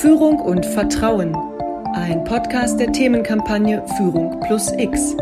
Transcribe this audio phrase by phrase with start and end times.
[0.00, 1.36] Führung und Vertrauen.
[1.94, 5.16] Ein Podcast der Themenkampagne Führung plus X.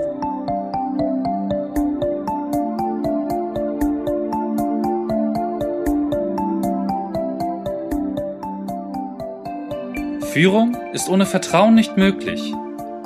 [10.33, 12.55] Führung ist ohne Vertrauen nicht möglich.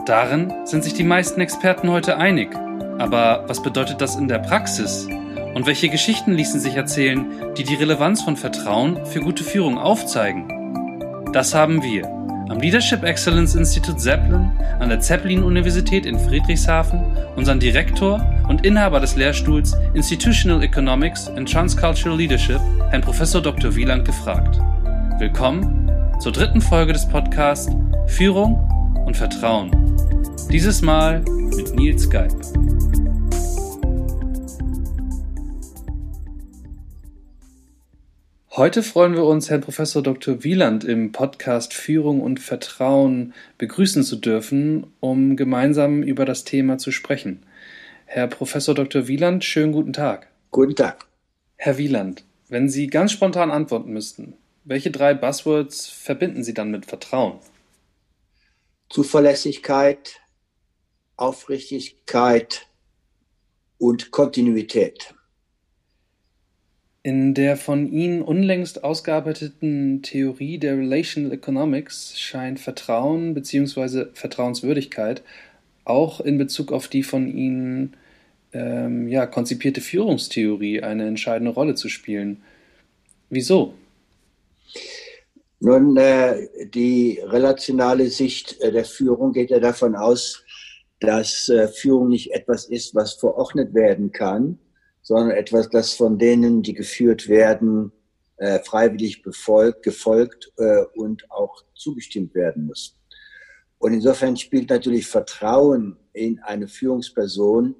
[0.06, 2.54] Darin sind sich die meisten Experten heute einig.
[2.98, 5.08] Aber was bedeutet das in der Praxis?
[5.54, 7.26] Und welche Geschichten ließen sich erzählen,
[7.58, 10.55] die die Relevanz von Vertrauen für gute Führung aufzeigen?
[11.36, 12.06] Das haben wir
[12.48, 14.50] am Leadership Excellence Institute Zeppelin
[14.80, 16.98] an der Zeppelin-Universität in Friedrichshafen
[17.36, 22.58] unseren Direktor und Inhaber des Lehrstuhls Institutional Economics and Transcultural Leadership,
[22.88, 23.18] Herrn Prof.
[23.18, 23.76] Dr.
[23.76, 24.58] Wieland, gefragt.
[25.18, 27.70] Willkommen zur dritten Folge des Podcasts
[28.06, 28.54] Führung
[29.04, 29.70] und Vertrauen.
[30.50, 31.20] Dieses Mal
[31.54, 32.32] mit Nils Geib.
[38.56, 40.42] Heute freuen wir uns, Herrn Professor Dr.
[40.42, 46.90] Wieland im Podcast Führung und Vertrauen begrüßen zu dürfen, um gemeinsam über das Thema zu
[46.90, 47.42] sprechen.
[48.06, 49.08] Herr Professor Dr.
[49.08, 50.28] Wieland, schönen guten Tag.
[50.52, 51.04] Guten Tag.
[51.56, 54.32] Herr Wieland, wenn Sie ganz spontan antworten müssten,
[54.64, 57.40] welche drei Buzzwords verbinden Sie dann mit Vertrauen?
[58.88, 60.22] Zuverlässigkeit,
[61.18, 62.68] Aufrichtigkeit
[63.76, 65.14] und Kontinuität.
[67.06, 74.06] In der von Ihnen unlängst ausgearbeiteten Theorie der Relational Economics scheint Vertrauen bzw.
[74.12, 75.22] Vertrauenswürdigkeit
[75.84, 77.94] auch in Bezug auf die von Ihnen
[78.52, 82.42] ähm, ja, konzipierte Führungstheorie eine entscheidende Rolle zu spielen.
[83.30, 83.74] Wieso?
[85.60, 90.42] Nun, äh, die relationale Sicht äh, der Führung geht ja davon aus,
[90.98, 94.58] dass äh, Führung nicht etwas ist, was verordnet werden kann,
[95.06, 97.92] sondern etwas, das von denen, die geführt werden,
[98.38, 102.98] äh, freiwillig befolgt, gefolgt äh, und auch zugestimmt werden muss.
[103.78, 107.76] Und insofern spielt natürlich Vertrauen in eine Führungsperson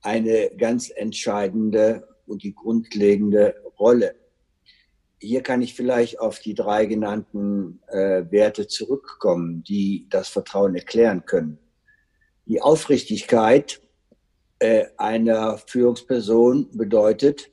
[0.00, 4.14] eine ganz entscheidende und die grundlegende Rolle.
[5.18, 11.26] Hier kann ich vielleicht auf die drei genannten äh, Werte zurückkommen, die das Vertrauen erklären
[11.26, 11.58] können.
[12.46, 13.82] Die Aufrichtigkeit
[14.62, 17.50] äh, einer Führungsperson bedeutet,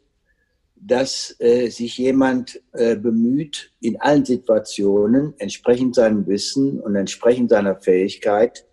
[0.75, 7.75] dass äh, sich jemand äh, bemüht, in allen Situationen entsprechend seinem Wissen und entsprechend seiner
[7.81, 8.63] Fähigkeit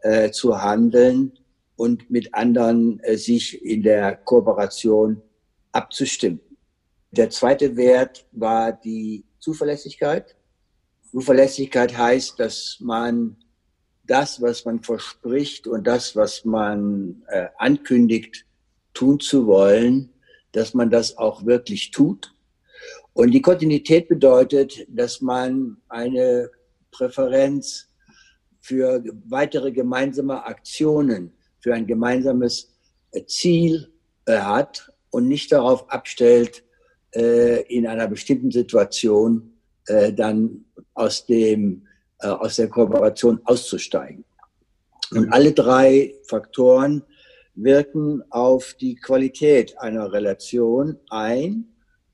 [0.00, 1.32] äh, zu handeln
[1.76, 5.22] und mit anderen äh, sich in der Kooperation
[5.72, 6.40] abzustimmen.
[7.12, 10.36] Der zweite Wert war die Zuverlässigkeit.
[11.10, 13.38] Zuverlässigkeit heißt, dass man
[14.08, 18.46] das, was man verspricht und das, was man äh, ankündigt,
[18.94, 20.10] tun zu wollen,
[20.52, 22.34] dass man das auch wirklich tut.
[23.12, 26.50] Und die Kontinuität bedeutet, dass man eine
[26.90, 27.88] Präferenz
[28.60, 32.72] für weitere gemeinsame Aktionen, für ein gemeinsames
[33.12, 33.92] äh, Ziel
[34.24, 36.64] äh, hat und nicht darauf abstellt,
[37.14, 39.52] äh, in einer bestimmten Situation
[39.86, 40.64] äh, dann
[40.94, 41.87] aus dem
[42.20, 44.24] äh, aus der Kooperation auszusteigen.
[45.10, 47.02] Und alle drei Faktoren
[47.54, 51.64] wirken auf die Qualität einer Relation ein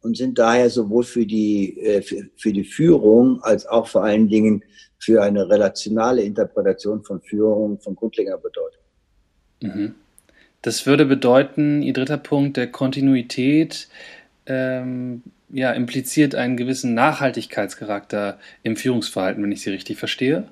[0.00, 2.02] und sind daher sowohl für die, äh,
[2.36, 4.62] für die Führung als auch vor allen Dingen
[4.98, 8.82] für eine relationale Interpretation von Führung von grundlegender Bedeutung.
[9.60, 9.94] Mhm.
[10.62, 13.88] Das würde bedeuten, Ihr dritter Punkt der Kontinuität,
[14.46, 20.48] ähm, ja, impliziert einen gewissen Nachhaltigkeitscharakter im Führungsverhalten, wenn ich Sie richtig verstehe?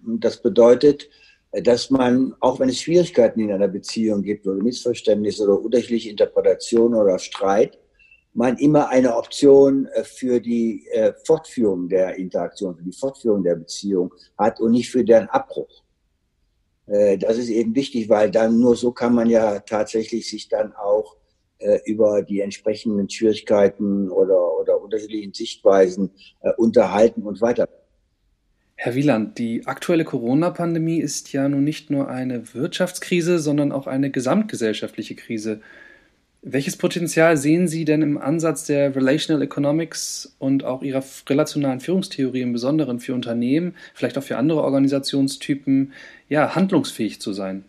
[0.00, 1.08] Das bedeutet,
[1.52, 6.98] dass man, auch wenn es Schwierigkeiten in einer Beziehung gibt oder Missverständnisse oder unterschiedliche Interpretationen
[6.98, 7.78] oder Streit,
[8.36, 13.56] man immer eine Option äh, für die äh, Fortführung der Interaktion, für die Fortführung der
[13.56, 15.82] Beziehung hat und nicht für deren Abbruch.
[16.86, 20.74] Äh, das ist eben wichtig, weil dann nur so kann man ja tatsächlich sich dann
[20.74, 21.16] auch
[21.58, 27.68] äh, über die entsprechenden Schwierigkeiten oder, oder unterschiedlichen Sichtweisen äh, unterhalten und weiter.
[28.78, 34.10] Herr Wieland, die aktuelle Corona-Pandemie ist ja nun nicht nur eine Wirtschaftskrise, sondern auch eine
[34.10, 35.60] gesamtgesellschaftliche Krise.
[36.42, 42.42] Welches Potenzial sehen Sie denn im Ansatz der Relational Economics und auch Ihrer relationalen Führungstheorie
[42.42, 45.92] im Besonderen für Unternehmen, vielleicht auch für andere Organisationstypen,
[46.28, 47.64] ja, handlungsfähig zu sein?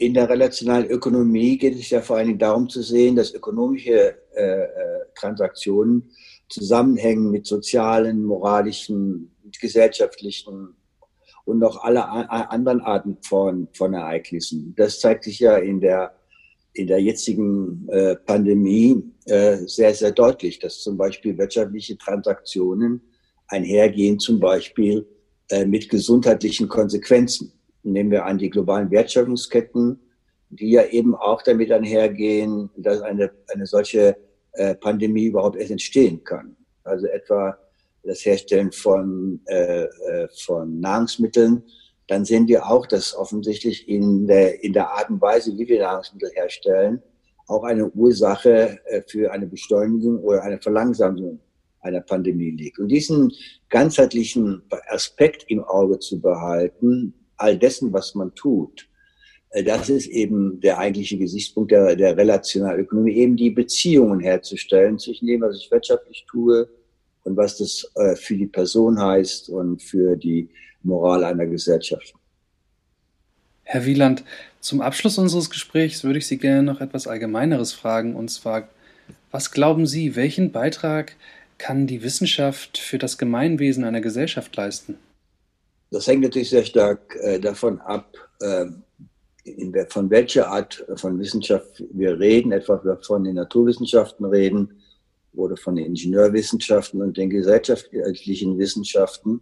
[0.00, 4.16] In der relationalen Ökonomie geht es ja vor allen Dingen darum zu sehen, dass ökonomische
[4.34, 4.68] äh, äh,
[5.14, 6.10] Transaktionen
[6.48, 9.30] zusammenhängen mit sozialen, moralischen,
[9.60, 10.74] gesellschaftlichen
[11.44, 14.74] und noch alle anderen Arten von, von Ereignissen.
[14.74, 16.14] Das zeigt sich ja in der,
[16.72, 23.02] in der jetzigen äh, Pandemie äh, sehr, sehr deutlich, dass zum Beispiel wirtschaftliche Transaktionen
[23.48, 25.06] einhergehen, zum Beispiel
[25.50, 27.52] äh, mit gesundheitlichen Konsequenzen.
[27.82, 30.00] Nehmen wir an die globalen Wertschöpfungsketten,
[30.50, 34.16] die ja eben auch damit einhergehen, dass eine, eine solche
[34.52, 36.56] äh, Pandemie überhaupt erst entstehen kann.
[36.84, 37.56] Also etwa
[38.02, 41.62] das Herstellen von, äh, äh, von Nahrungsmitteln,
[42.08, 45.80] dann sehen wir auch, dass offensichtlich in der, in der Art und Weise, wie wir
[45.80, 47.02] Nahrungsmittel herstellen,
[47.46, 51.40] auch eine Ursache äh, für eine Beschleunigung oder eine Verlangsamung
[51.80, 52.78] einer Pandemie liegt.
[52.78, 53.32] Und diesen
[53.68, 58.88] ganzheitlichen Aspekt im Auge zu behalten, all dessen, was man tut,
[59.50, 64.98] äh, das ist eben der eigentliche Gesichtspunkt der, der relationalen Ökonomie, eben die Beziehungen herzustellen
[64.98, 66.68] zwischen dem, was ich wirtschaftlich tue
[67.24, 70.48] und was das äh, für die Person heißt und für die
[70.82, 72.14] Moral einer Gesellschaft.
[73.64, 74.24] Herr Wieland,
[74.60, 78.68] zum Abschluss unseres Gesprächs würde ich Sie gerne noch etwas Allgemeineres fragen, und zwar,
[79.30, 81.14] was glauben Sie, welchen Beitrag
[81.56, 84.98] kann die Wissenschaft für das Gemeinwesen einer Gesellschaft leisten?
[85.90, 88.66] Das hängt natürlich sehr stark äh, davon ab, äh,
[89.44, 94.80] der, von welcher Art von Wissenschaft wir reden, etwa von den Naturwissenschaften reden
[95.34, 99.40] oder von den Ingenieurwissenschaften und den gesellschaftlichen Wissenschaften.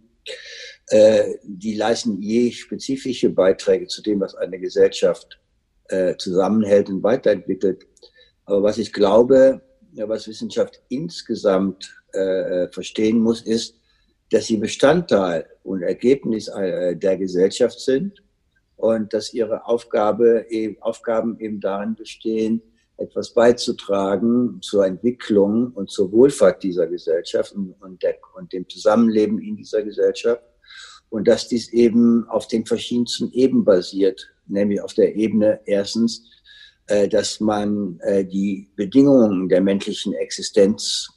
[0.87, 5.39] Äh, die leisten je spezifische Beiträge zu dem, was eine Gesellschaft
[5.89, 7.85] äh, zusammenhält und weiterentwickelt.
[8.45, 9.61] Aber was ich glaube,
[9.93, 11.95] was Wissenschaft insgesamt
[12.71, 13.75] verstehen muss, ist,
[14.31, 18.23] dass sie Bestandteil und Ergebnis der Gesellschaft sind
[18.75, 20.45] und dass ihre Aufgabe,
[20.81, 22.61] Aufgaben eben darin bestehen,
[22.99, 29.55] etwas beizutragen zur Entwicklung und zur Wohlfahrt dieser Gesellschaft und, der, und dem Zusammenleben in
[29.55, 30.43] dieser Gesellschaft.
[31.09, 36.23] Und dass dies eben auf den verschiedensten Ebenen basiert, nämlich auf der Ebene erstens,
[36.87, 41.07] äh, dass man äh, die Bedingungen der menschlichen Existenz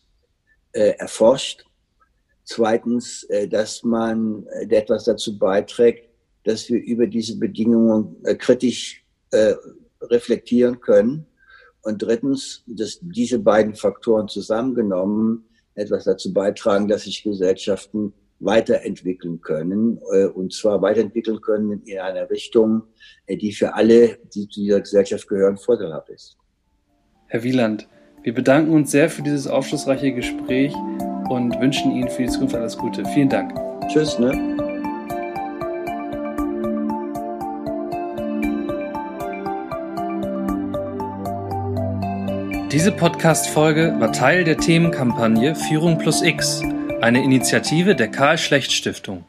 [0.72, 1.64] äh, erforscht.
[2.44, 6.08] Zweitens, äh, dass man äh, etwas dazu beiträgt,
[6.44, 8.98] dass wir über diese Bedingungen äh, kritisch
[10.02, 11.24] reflektieren können.
[11.80, 19.96] Und drittens, dass diese beiden Faktoren zusammengenommen etwas dazu beitragen, dass sich Gesellschaften weiterentwickeln können,
[20.34, 22.82] und zwar weiterentwickeln können in einer Richtung,
[23.26, 26.36] die für alle, die zu dieser Gesellschaft gehören, vorteilhaft ist.
[27.28, 27.88] Herr Wieland,
[28.22, 30.74] wir bedanken uns sehr für dieses aufschlussreiche Gespräch
[31.32, 33.04] und wünschen Ihnen für die Zukunft alles Gute.
[33.06, 33.54] Vielen Dank.
[33.88, 34.18] Tschüss.
[34.18, 34.32] Ne?
[42.72, 46.62] Diese Podcast-Folge war Teil der Themenkampagne Führung plus X,
[47.02, 49.24] eine Initiative der Karl Schlecht Stiftung.